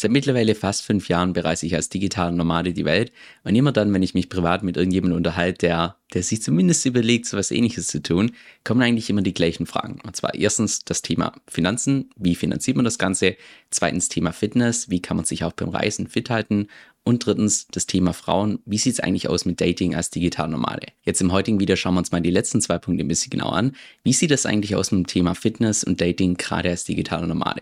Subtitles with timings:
[0.00, 3.12] Seit mittlerweile fast fünf Jahren bereise ich als digitaler Nomade die Welt
[3.44, 7.26] und immer dann, wenn ich mich privat mit irgendjemandem unterhalte, der, der sich zumindest überlegt,
[7.26, 8.32] so was ähnliches zu tun,
[8.64, 10.00] kommen eigentlich immer die gleichen Fragen.
[10.02, 13.36] Und zwar erstens das Thema Finanzen, wie finanziert man das Ganze?
[13.68, 16.68] Zweitens Thema Fitness, wie kann man sich auch beim Reisen fit halten?
[17.04, 18.60] Und drittens das Thema Frauen.
[18.64, 20.86] Wie sieht es eigentlich aus mit Dating als digital Normale?
[21.02, 23.50] Jetzt im heutigen Video schauen wir uns mal die letzten zwei Punkte ein bisschen genau
[23.50, 23.72] an.
[24.02, 27.60] Wie sieht es eigentlich aus mit dem Thema Fitness und Dating gerade als digital Normale?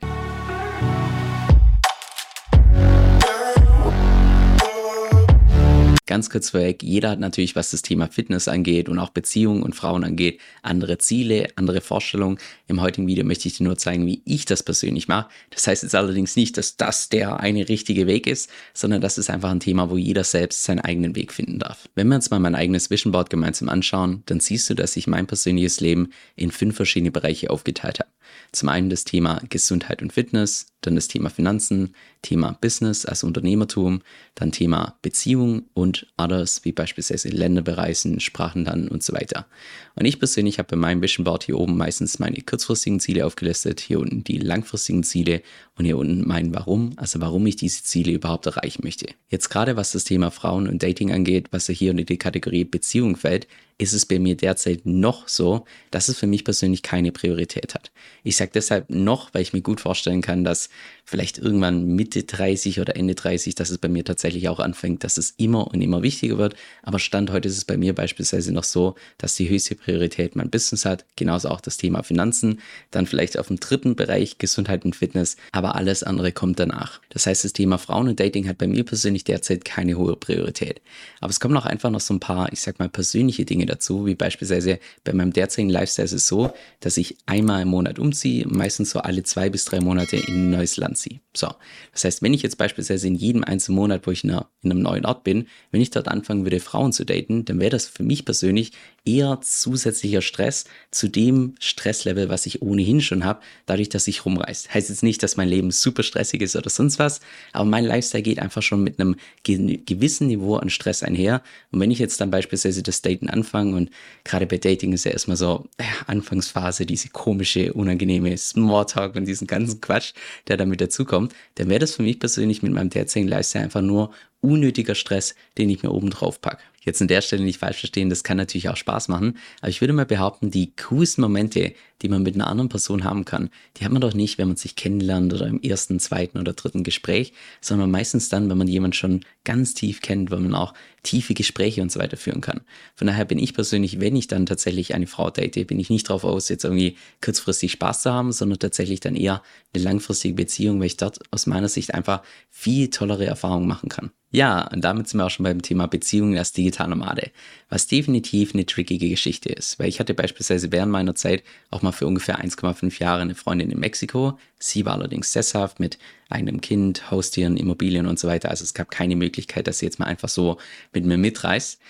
[6.18, 9.76] Ganz kurz vorweg, jeder hat natürlich, was das Thema Fitness angeht und auch Beziehungen und
[9.76, 12.38] Frauen angeht, andere Ziele, andere Vorstellungen.
[12.66, 15.28] Im heutigen Video möchte ich dir nur zeigen, wie ich das persönlich mache.
[15.50, 19.30] Das heißt jetzt allerdings nicht, dass das der eine richtige Weg ist, sondern das ist
[19.30, 21.88] einfach ein Thema, wo jeder selbst seinen eigenen Weg finden darf.
[21.94, 25.06] Wenn wir uns mal mein eigenes Vision Board gemeinsam anschauen, dann siehst du, dass ich
[25.06, 28.10] mein persönliches Leben in fünf verschiedene Bereiche aufgeteilt habe.
[28.50, 34.00] Zum einen das Thema Gesundheit und Fitness, dann das Thema Finanzen, Thema Business, also Unternehmertum,
[34.34, 39.46] dann Thema Beziehung und Others, wie beispielsweise Länder bereisen, Sprachen lernen und so weiter.
[39.94, 43.80] Und ich persönlich habe bei meinem Vision Board hier oben meistens meine kurzfristigen Ziele aufgelistet,
[43.80, 45.42] hier unten die langfristigen Ziele
[45.76, 49.06] und hier unten mein Warum, also warum ich diese Ziele überhaupt erreichen möchte.
[49.28, 52.64] Jetzt gerade was das Thema Frauen und Dating angeht, was ja hier unter die Kategorie
[52.64, 57.12] Beziehung fällt, ist es bei mir derzeit noch so, dass es für mich persönlich keine
[57.12, 57.92] Priorität hat.
[58.24, 60.67] Ich sage deshalb noch, weil ich mir gut vorstellen kann, dass
[61.04, 65.16] vielleicht irgendwann Mitte 30 oder Ende 30, dass es bei mir tatsächlich auch anfängt, dass
[65.16, 66.54] es immer und immer wichtiger wird.
[66.82, 70.50] Aber Stand heute ist es bei mir beispielsweise noch so, dass die höchste Priorität mein
[70.50, 72.60] Business hat, genauso auch das Thema Finanzen,
[72.90, 77.00] dann vielleicht auf dem dritten Bereich Gesundheit und Fitness, aber alles andere kommt danach.
[77.08, 80.82] Das heißt, das Thema Frauen und Dating hat bei mir persönlich derzeit keine hohe Priorität.
[81.20, 84.04] Aber es kommen auch einfach noch so ein paar, ich sag mal, persönliche Dinge dazu,
[84.04, 88.46] wie beispielsweise bei meinem derzeitigen Lifestyle ist es so, dass ich einmal im Monat umziehe,
[88.46, 91.20] meistens so alle zwei bis drei Monate in neues Land ziehe.
[91.34, 91.48] So,
[91.92, 95.06] das heißt, wenn ich jetzt beispielsweise in jedem einzelnen Monat, wo ich in, einem neuen
[95.06, 98.24] Ort bin, wenn ich dort anfangen würde, Frauen zu daten, dann wäre das für mich
[98.24, 98.72] persönlich
[99.04, 104.68] eher zusätzlicher Stress zu dem Stresslevel, was ich ohnehin schon habe, dadurch, dass ich rumreise.
[104.72, 107.20] Heißt jetzt nicht, dass mein Leben super stressig ist oder sonst was,
[107.52, 111.42] aber mein Lifestyle geht einfach schon mit einem gewissen Niveau an Stress einher.
[111.70, 113.90] Und wenn ich jetzt dann beispielsweise das Daten anfange und
[114.24, 119.46] gerade bei Dating ist ja erstmal so ja, Anfangsphase, diese komische, unangenehme Smalltalk und diesen
[119.46, 120.12] ganzen Quatsch,
[120.48, 124.12] der damit dazukommt, dann wäre das für mich persönlich mit meinem derzeitigen Lifestyle einfach nur
[124.40, 126.62] unnötiger Stress, den ich mir oben drauf packe.
[126.80, 129.80] Jetzt an der Stelle nicht falsch verstehen, das kann natürlich auch Spaß machen, aber ich
[129.80, 133.84] würde mal behaupten, die coolsten Momente, die man mit einer anderen Person haben kann, die
[133.84, 137.32] hat man doch nicht, wenn man sich kennenlernt oder im ersten, zweiten oder dritten Gespräch,
[137.60, 141.82] sondern meistens dann, wenn man jemanden schon ganz tief kennt, wenn man auch tiefe Gespräche
[141.82, 142.60] und so weiter führen kann.
[142.94, 146.08] Von daher bin ich persönlich, wenn ich dann tatsächlich eine Frau date, bin ich nicht
[146.08, 149.42] drauf aus, jetzt irgendwie kurzfristig Spaß zu haben, sondern tatsächlich dann eher
[149.72, 154.10] eine langfristige Beziehung, weil ich dort aus meiner Sicht einfach viel tollere Erfahrungen machen kann.
[154.30, 157.30] Ja, und damit sind wir auch schon beim Thema Beziehungen als Digitalnomade,
[157.70, 161.87] was definitiv eine trickige Geschichte ist, weil ich hatte beispielsweise während meiner Zeit auch mal
[161.92, 164.38] für ungefähr 1,5 Jahre eine Freundin in Mexiko.
[164.58, 168.90] Sie war allerdings sesshaft mit einem Kind, Haustieren, Immobilien und so weiter, also es gab
[168.90, 170.58] keine Möglichkeit, dass sie jetzt mal einfach so
[170.92, 171.80] mit mir mitreist.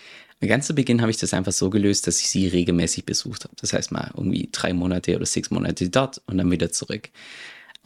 [0.41, 3.55] Ganz zu Beginn habe ich das einfach so gelöst, dass ich sie regelmäßig besucht habe.
[3.61, 7.11] Das heißt mal irgendwie drei Monate oder sechs Monate dort und dann wieder zurück.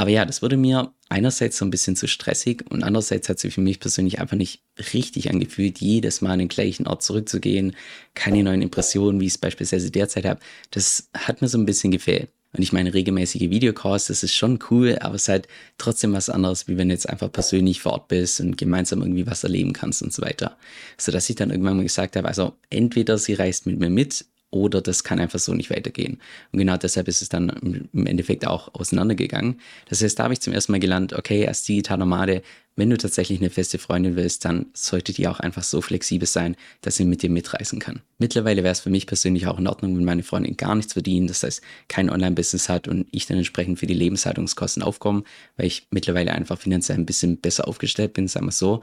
[0.03, 3.55] Aber ja, das wurde mir einerseits so ein bisschen zu stressig und andererseits hat sich
[3.55, 7.77] für mich persönlich einfach nicht richtig angefühlt, jedes Mal an den gleichen Ort zurückzugehen,
[8.15, 10.41] keine neuen Impressionen, wie ich es beispielsweise derzeit habe.
[10.73, 12.31] Das hat mir so ein bisschen gefehlt.
[12.53, 15.47] Und ich meine, regelmäßige Videocalls, das ist schon cool, aber es ist halt
[15.79, 19.29] trotzdem was anderes, wie wenn du jetzt einfach persönlich vor Ort bist und gemeinsam irgendwie
[19.29, 20.57] was erleben kannst und so weiter.
[20.99, 24.81] Sodass ich dann irgendwann mal gesagt habe, also entweder sie reist mit mir mit oder
[24.81, 26.21] das kann einfach so nicht weitergehen.
[26.53, 29.59] Und genau deshalb ist es dann im Endeffekt auch auseinandergegangen.
[29.89, 32.07] Das heißt, da habe ich zum ersten Mal gelernt, okay, als digitaler
[32.75, 36.57] wenn du tatsächlich eine feste Freundin willst, dann sollte die auch einfach so flexibel sein,
[36.81, 38.01] dass sie mit dir mitreisen kann.
[38.19, 41.29] Mittlerweile wäre es für mich persönlich auch in Ordnung, wenn meine Freundin gar nichts verdient,
[41.29, 45.25] das heißt kein Online-Business hat und ich dann entsprechend für die Lebenshaltungskosten aufkomme,
[45.57, 48.83] weil ich mittlerweile einfach finanziell ein bisschen besser aufgestellt bin, sagen wir so.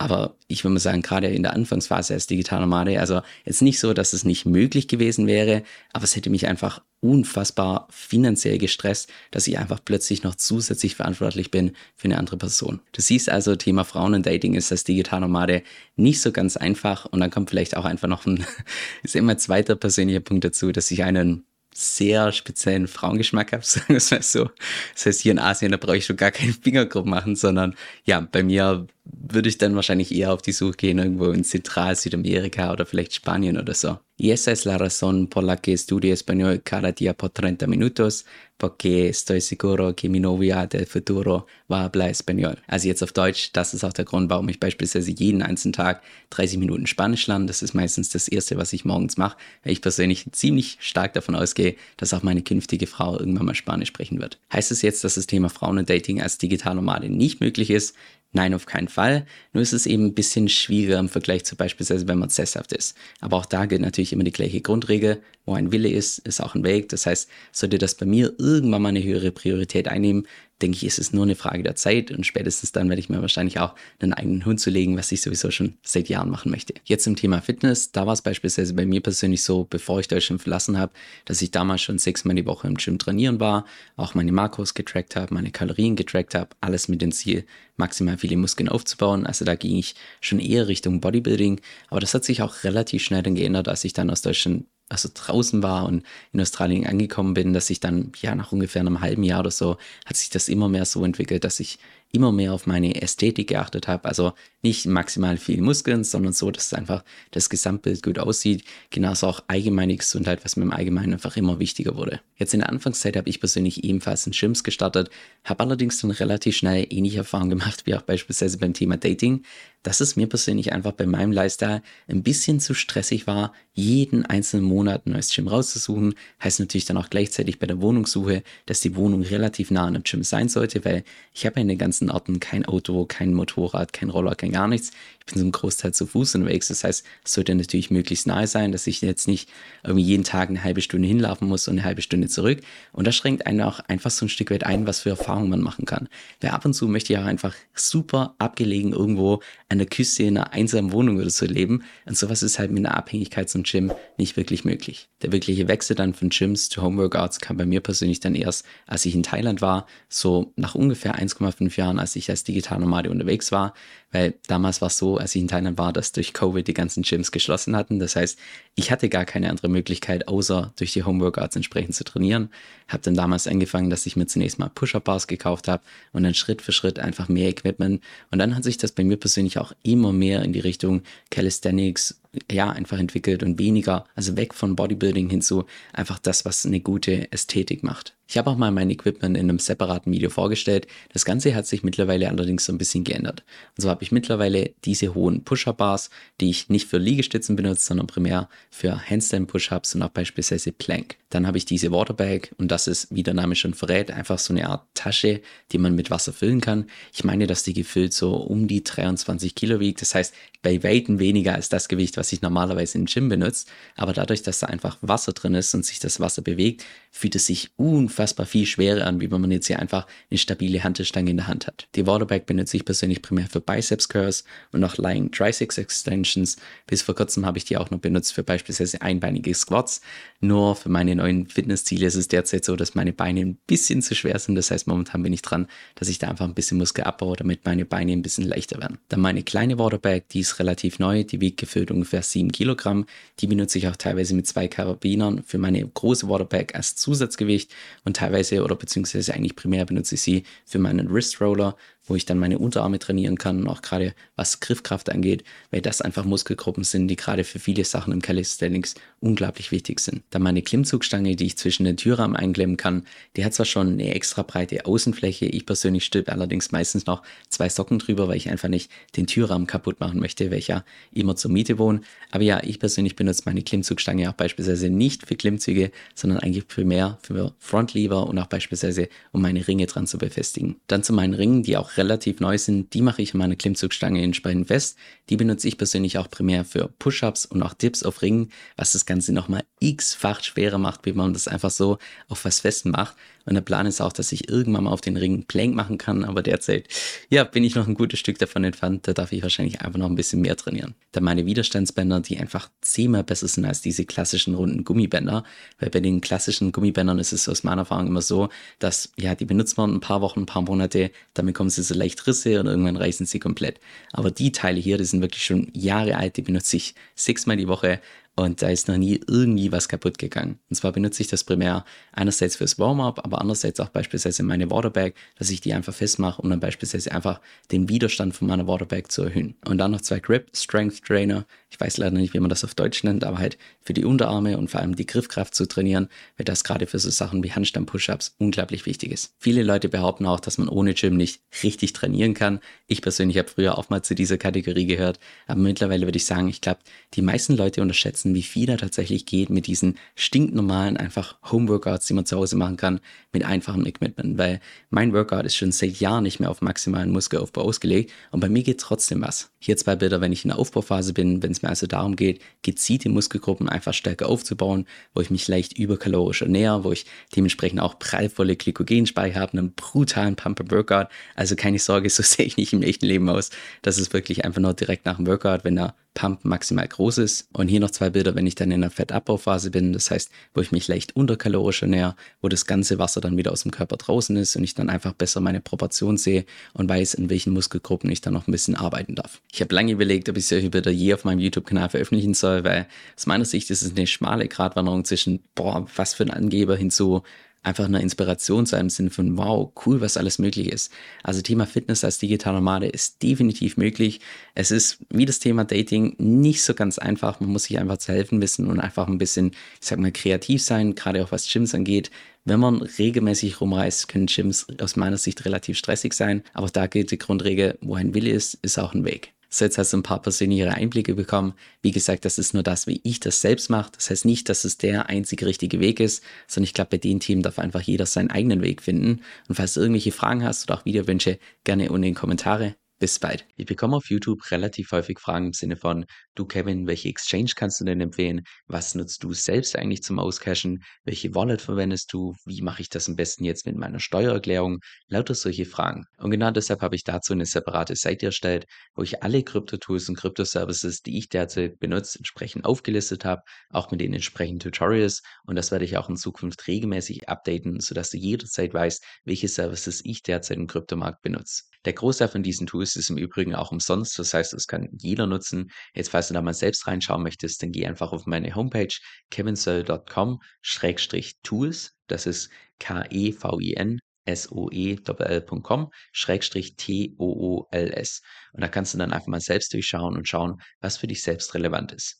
[0.00, 3.78] Aber ich würde mal sagen, gerade in der Anfangsphase als digitaler Nomade, also jetzt nicht
[3.78, 5.62] so, dass es nicht möglich gewesen wäre,
[5.92, 11.50] aber es hätte mich einfach unfassbar finanziell gestresst, dass ich einfach plötzlich noch zusätzlich verantwortlich
[11.50, 12.80] bin für eine andere Person.
[12.92, 15.62] Du siehst also, Thema Frauen und Dating ist als digitaler Nomade
[15.96, 18.46] nicht so ganz einfach und dann kommt vielleicht auch einfach noch ein,
[19.02, 21.44] ist immer ein zweiter persönlicher Punkt dazu, dass ich einen
[21.74, 24.50] sehr speziellen Frauengeschmack habe, sagen wir es mal so.
[24.94, 27.74] Das heißt, hier in Asien, da brauche ich schon gar keinen Fingergruppen machen, sondern
[28.04, 32.72] ja, bei mir würde ich dann wahrscheinlich eher auf die Suche gehen, irgendwo in Zentral-Südamerika
[32.72, 33.98] oder vielleicht Spanien oder so.
[34.22, 38.26] Y esa es la razón por la que estudio español cada día por 30 minutos,
[38.58, 42.58] porque estoy seguro que mi novia del futuro va a hablar español.
[42.66, 46.02] Also jetzt auf Deutsch, das ist auch der Grund, warum ich beispielsweise jeden einzelnen Tag
[46.28, 47.46] 30 Minuten Spanisch lerne.
[47.46, 51.34] Das ist meistens das Erste, was ich morgens mache, weil ich persönlich ziemlich stark davon
[51.34, 54.38] ausgehe, dass auch meine künftige Frau irgendwann mal Spanisch sprechen wird.
[54.52, 57.96] Heißt es jetzt, dass das Thema Frauen und Dating als Digitalnomade nicht möglich ist?
[58.32, 59.26] Nein, auf keinen Fall.
[59.52, 62.96] Nur ist es eben ein bisschen schwieriger im Vergleich zu beispielsweise, wenn man sesshaft ist.
[63.20, 65.20] Aber auch da gilt natürlich immer die gleiche Grundregel.
[65.46, 66.88] Wo ein Wille ist, ist auch ein Weg.
[66.90, 70.28] Das heißt, sollte das bei mir irgendwann mal eine höhere Priorität einnehmen,
[70.62, 73.20] denke ich, ist es nur eine Frage der Zeit und spätestens dann werde ich mir
[73.20, 76.74] wahrscheinlich auch einen eigenen Hund zulegen, was ich sowieso schon seit Jahren machen möchte.
[76.84, 80.42] Jetzt zum Thema Fitness, da war es beispielsweise bei mir persönlich so, bevor ich Deutschland
[80.42, 80.92] verlassen habe,
[81.24, 83.64] dass ich damals schon sechsmal die Woche im Gym trainieren war,
[83.96, 87.44] auch meine Makros getrackt habe, meine Kalorien getrackt habe, alles mit dem Ziel,
[87.76, 89.26] maximal viele Muskeln aufzubauen.
[89.26, 93.22] Also da ging ich schon eher Richtung Bodybuilding, aber das hat sich auch relativ schnell
[93.22, 97.52] dann geändert, als ich dann aus Deutschland also draußen war und in Australien angekommen bin,
[97.52, 100.68] dass ich dann, ja, nach ungefähr einem halben Jahr oder so, hat sich das immer
[100.68, 101.78] mehr so entwickelt, dass ich
[102.12, 104.06] immer mehr auf meine Ästhetik geachtet habe.
[104.06, 108.64] Also nicht maximal viel Muskeln, sondern so, dass einfach das Gesamtbild gut aussieht.
[108.90, 112.20] Genauso auch allgemeine Gesundheit, was mir im Allgemeinen einfach immer wichtiger wurde.
[112.36, 115.10] Jetzt in der Anfangszeit habe ich persönlich ebenfalls in Gyms gestartet,
[115.44, 119.44] habe allerdings dann relativ schnell ähnliche Erfahrungen gemacht, wie auch beispielsweise beim Thema Dating,
[119.82, 124.64] dass es mir persönlich einfach bei meinem Lifestyle ein bisschen zu stressig war, jeden einzelnen
[124.64, 126.14] Monat ein neues Gym rauszusuchen.
[126.42, 130.02] Heißt natürlich dann auch gleichzeitig bei der Wohnungssuche, dass die Wohnung relativ nah an einem
[130.02, 134.10] Gym sein sollte, weil ich habe in den ganzen Orten kein Auto, kein Motorrad, kein
[134.10, 134.92] Roller, kein gar nichts.
[135.20, 136.68] Ich bin einen Großteil zu Fuß unterwegs.
[136.68, 139.48] Das heißt, es sollte natürlich möglichst nahe sein, dass ich jetzt nicht
[139.84, 142.60] irgendwie jeden Tag eine halbe Stunde hinlaufen muss und eine halbe Stunde zurück.
[142.92, 145.60] Und das schränkt einen auch einfach so ein Stück weit ein, was für Erfahrungen man
[145.60, 146.08] machen kann.
[146.40, 150.52] Weil ab und zu möchte auch einfach super abgelegen irgendwo an der Küste in einer
[150.52, 151.84] einsamen Wohnung oder so leben.
[152.06, 155.08] Und sowas ist halt mit einer Abhängigkeit zum Gym nicht wirklich möglich.
[155.22, 159.04] Der wirkliche Wechsel dann von Gyms zu Homeworkouts kam bei mir persönlich dann erst, als
[159.04, 163.74] ich in Thailand war, so nach ungefähr 1,5 Jahren, als ich als Digitalnomade unterwegs war,
[164.12, 167.02] weil damals war es so, als ich in Thailand war, dass durch Covid die ganzen
[167.02, 167.98] Gyms geschlossen hatten.
[167.98, 168.38] Das heißt,
[168.74, 172.50] ich hatte gar keine andere Möglichkeit, außer durch die Homeworkouts entsprechend zu trainieren.
[172.88, 175.82] Habe dann damals angefangen, dass ich mir zunächst mal Push-Up-Bars gekauft habe
[176.12, 178.02] und dann Schritt für Schritt einfach mehr Equipment.
[178.30, 182.19] Und dann hat sich das bei mir persönlich auch immer mehr in die Richtung Calisthenics,
[182.50, 186.80] ja, einfach entwickelt und weniger, also weg von Bodybuilding hin zu einfach das, was eine
[186.80, 188.14] gute Ästhetik macht.
[188.30, 190.86] Ich habe auch mal mein Equipment in einem separaten Video vorgestellt.
[191.12, 193.42] Das Ganze hat sich mittlerweile allerdings so ein bisschen geändert.
[193.76, 196.10] Und so habe ich mittlerweile diese hohen Push-Up-Bars,
[196.40, 201.16] die ich nicht für Liegestützen benutze, sondern primär für Handstand-Push-Ups und auch beispielsweise Plank.
[201.28, 204.52] Dann habe ich diese Waterbag und das ist, wie der Name schon verrät, einfach so
[204.52, 205.40] eine Art Tasche,
[205.72, 206.86] die man mit Wasser füllen kann.
[207.12, 210.02] Ich meine, dass die gefüllt so um die 23 Kilo wiegt.
[210.02, 213.66] Das heißt, bei Weitem weniger als das Gewicht, was ich normalerweise im Gym benutze.
[213.96, 217.46] Aber dadurch, dass da einfach Wasser drin ist und sich das Wasser bewegt, fühlt es
[217.46, 221.36] sich unfassbar viel schwerer an, wie wenn man jetzt hier einfach eine stabile Hantelstange in
[221.38, 221.88] der Hand hat.
[221.96, 226.56] Die Waterbag benutze ich persönlich primär für Biceps Curls und auch Lying Triceps Extensions.
[226.86, 230.00] Bis vor kurzem habe ich die auch noch benutzt für beispielsweise einbeinige Squats.
[230.40, 234.14] Nur für meine neuen Fitnessziele ist es derzeit so, dass meine Beine ein bisschen zu
[234.14, 234.54] schwer sind.
[234.54, 235.66] Das heißt, momentan bin ich dran,
[235.96, 238.98] dass ich da einfach ein bisschen Muskel abbaue, damit meine Beine ein bisschen leichter werden.
[239.08, 243.06] Dann meine kleine Waterbag, die ist relativ neu, die wiegt gefüllt ungefähr 7 Kilogramm.
[243.40, 247.74] Die benutze ich auch teilweise mit zwei Karabinern für meine große Waterbag als Zusatzgewicht
[248.04, 251.76] und teilweise oder beziehungsweise eigentlich primär benutze ich sie für meinen Wrist Roller,
[252.10, 256.02] wo ich dann meine Unterarme trainieren kann und auch gerade was Griffkraft angeht, weil das
[256.02, 260.22] einfach Muskelgruppen sind, die gerade für viele Sachen im Calisthenics unglaublich wichtig sind.
[260.30, 263.04] Dann meine Klimmzugstange, die ich zwischen den Türrahmen einklemmen kann,
[263.36, 267.68] die hat zwar schon eine extra breite Außenfläche, ich persönlich stülpe allerdings meistens noch zwei
[267.68, 271.78] Socken drüber, weil ich einfach nicht den Türrahmen kaputt machen möchte, ja immer zur Miete
[271.78, 272.00] wohne.
[272.32, 277.18] Aber ja, ich persönlich benutze meine Klimmzugstange auch beispielsweise nicht für Klimmzüge, sondern eigentlich primär
[277.22, 280.80] für Frontlever und auch beispielsweise um meine Ringe dran zu befestigen.
[280.88, 284.22] Dann zu meinen Ringen, die auch relativ neu sind, die mache ich in meiner Klimmzugstange
[284.22, 284.96] entsprechend fest.
[285.28, 289.06] Die benutze ich persönlich auch primär für Push-Ups und auch Dips auf Ringen, was das
[289.06, 293.16] Ganze nochmal x-fach schwerer macht, wie man das einfach so auf was fest macht.
[293.44, 296.24] Und der Plan ist auch, dass ich irgendwann mal auf den Ring Plank machen kann,
[296.24, 296.88] aber derzeit,
[297.28, 299.08] ja, bin ich noch ein gutes Stück davon entfernt.
[299.08, 300.94] Da darf ich wahrscheinlich einfach noch ein bisschen mehr trainieren.
[301.12, 305.44] Dann meine Widerstandsbänder, die einfach zehnmal besser sind als diese klassischen runden Gummibänder,
[305.78, 309.46] weil bei den klassischen Gummibändern ist es aus meiner Erfahrung immer so, dass, ja, die
[309.46, 312.66] benutzt man ein paar Wochen, ein paar Monate, damit kommen sie so leicht Risse und
[312.66, 313.80] irgendwann reißen sie komplett.
[314.12, 317.68] Aber die Teile hier, die sind wirklich schon Jahre alt, die benutze ich sechsmal die
[317.68, 318.00] Woche
[318.36, 320.58] und da ist noch nie irgendwie was kaputt gegangen.
[320.70, 325.12] Und zwar benutze ich das primär einerseits fürs Warm-up, aber andererseits auch beispielsweise meine Waterbag,
[325.36, 329.24] dass ich die einfach festmache, um dann beispielsweise einfach den Widerstand von meiner Waterbag zu
[329.24, 329.56] erhöhen.
[329.66, 331.44] Und dann noch zwei Grip Strength Trainer.
[331.72, 334.58] Ich weiß leider nicht, wie man das auf Deutsch nennt, aber halt für die Unterarme
[334.58, 338.34] und vor allem die Griffkraft zu trainieren, weil das gerade für so Sachen wie Handstand-Push-Ups
[338.38, 339.32] unglaublich wichtig ist.
[339.38, 342.58] Viele Leute behaupten auch, dass man ohne Gym nicht richtig trainieren kann.
[342.88, 346.48] Ich persönlich habe früher auch mal zu dieser Kategorie gehört, aber mittlerweile würde ich sagen,
[346.48, 346.80] ich glaube,
[347.14, 352.14] die meisten Leute unterschätzen, wie viel da tatsächlich geht mit diesen stinknormalen einfach Home-Workouts, die
[352.14, 353.00] man zu Hause machen kann,
[353.32, 354.60] mit einfachem Equipment, weil
[354.90, 358.64] mein Workout ist schon seit Jahren nicht mehr auf maximalen Muskelaufbau ausgelegt und bei mir
[358.64, 359.52] geht trotzdem was.
[359.60, 362.42] Hier zwei Bilder, wenn ich in der Aufbauphase bin, wenn es mir also darum geht,
[362.62, 367.98] gezielte Muskelgruppen einfach stärker aufzubauen, wo ich mich leicht überkalorisch ernähre, wo ich dementsprechend auch
[367.98, 371.08] prallvolle Glykogenspeicher habe, einen brutalen Pump-Workout.
[371.36, 373.50] Also keine Sorge, so sehe ich nicht im echten Leben aus.
[373.82, 377.48] Das ist wirklich einfach nur direkt nach dem Workout, wenn der Pump maximal groß ist.
[377.52, 380.60] Und hier noch zwei Bilder, wenn ich dann in der Fettabbauphase bin, das heißt, wo
[380.60, 384.36] ich mich leicht unterkalorisch ernähre, wo das ganze Wasser dann wieder aus dem Körper draußen
[384.36, 388.20] ist und ich dann einfach besser meine Proportion sehe und weiß, in welchen Muskelgruppen ich
[388.20, 389.40] dann noch ein bisschen arbeiten darf.
[389.52, 392.86] Ich habe lange überlegt, ob ich solche Bilder je auf meinem YouTube-Kanal veröffentlichen soll, weil
[393.16, 397.22] aus meiner Sicht ist es eine schmale Gratwanderung zwischen, boah, was für ein Angeber hinzu,
[397.62, 400.92] einfach eine Inspiration zu einem Sinn von, wow, cool, was alles möglich ist.
[401.22, 404.20] Also Thema Fitness als digitaler Nomade ist definitiv möglich.
[404.54, 407.40] Es ist wie das Thema Dating nicht so ganz einfach.
[407.40, 409.50] Man muss sich einfach zu helfen wissen und einfach ein bisschen,
[409.80, 412.10] ich sag mal, kreativ sein, gerade auch was Gyms angeht.
[412.44, 416.42] Wenn man regelmäßig rumreist, können Gyms aus meiner Sicht relativ stressig sein.
[416.54, 419.34] Aber da gilt die Grundregel, wo ein Wille ist, ist auch ein Weg.
[419.52, 421.54] So, jetzt hast du ein paar persönlichere Einblicke bekommen.
[421.82, 423.90] Wie gesagt, das ist nur das, wie ich das selbst mache.
[423.96, 427.18] Das heißt nicht, dass es der einzige richtige Weg ist, sondern ich glaube, bei den
[427.18, 429.22] Themen darf einfach jeder seinen eigenen Weg finden.
[429.48, 432.76] Und falls du irgendwelche Fragen hast oder auch Videowünsche, gerne unten in den Kommentare.
[433.00, 433.46] Bis bald.
[433.56, 436.04] Ich bekomme auf YouTube relativ häufig Fragen im Sinne von,
[436.34, 438.42] du Kevin, welche Exchange kannst du denn empfehlen?
[438.66, 440.84] Was nutzt du selbst eigentlich zum Auscashen?
[441.04, 442.34] Welche Wallet verwendest du?
[442.44, 444.80] Wie mache ich das am besten jetzt mit meiner Steuererklärung?
[445.06, 446.04] Lauter solche Fragen.
[446.18, 450.16] Und genau deshalb habe ich dazu eine separate Seite erstellt, wo ich alle Krypto-Tools und
[450.16, 453.40] Krypto-Services, die ich derzeit benutze, entsprechend aufgelistet habe,
[453.70, 455.22] auch mit den entsprechenden Tutorials.
[455.46, 460.02] Und das werde ich auch in Zukunft regelmäßig updaten, sodass du jederzeit weißt, welche Services
[460.04, 461.62] ich derzeit im Kryptomarkt benutze.
[461.84, 465.26] Der Großteil von diesen Tools ist im Übrigen auch umsonst, das heißt, das kann jeder
[465.26, 465.70] nutzen.
[465.94, 468.94] Jetzt, falls du da mal selbst reinschauen möchtest, dann geh einfach auf meine Homepage
[469.30, 471.92] kevinsoe.com-tools.
[472.06, 473.98] Das ist K-E-V-I-N
[474.34, 478.22] soe.com schrägstrich T-O-O-L-S.
[478.52, 481.54] Und da kannst du dann einfach mal selbst durchschauen und schauen, was für dich selbst
[481.54, 482.18] relevant ist.